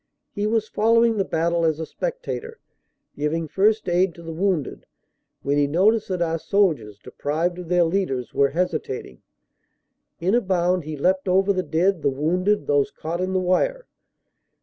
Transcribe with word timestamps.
He 0.33 0.47
was 0.47 0.67
following 0.67 1.17
the 1.17 1.23
battle 1.23 1.63
as 1.63 1.79
a 1.79 1.85
spectator, 1.85 2.57
giving 3.15 3.47
first 3.47 3.87
aid 3.87 4.15
to 4.15 4.23
the 4.23 4.33
wounded, 4.33 4.87
when 5.43 5.59
he 5.59 5.67
noticed 5.67 6.07
that 6.07 6.23
our 6.23 6.39
soldiers, 6.39 6.97
deprived 6.97 7.59
of 7.59 7.67
their 7.69 7.83
leaders, 7.83 8.33
were 8.33 8.49
hesitating. 8.49 9.21
In 10.19 10.33
a 10.33 10.41
bound 10.41 10.85
he 10.85 10.97
leapt 10.97 11.27
over 11.27 11.53
the 11.53 11.61
dead, 11.61 12.01
the 12.01 12.09
wounded, 12.09 12.65
those 12.65 12.89
caught 12.89 13.21
in 13.21 13.33
the 13.33 13.39
wire. 13.39 13.85